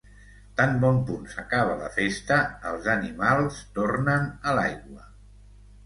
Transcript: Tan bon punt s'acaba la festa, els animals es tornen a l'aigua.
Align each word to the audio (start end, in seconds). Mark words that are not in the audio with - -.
Tan 0.61 0.71
bon 0.83 0.97
punt 1.09 1.27
s'acaba 1.33 1.75
la 1.83 1.91
festa, 1.99 2.39
els 2.73 2.91
animals 2.97 3.47
es 3.55 3.63
tornen 3.79 4.29
a 4.41 4.59
l'aigua. 4.61 5.11